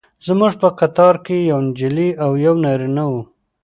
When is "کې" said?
1.25-1.37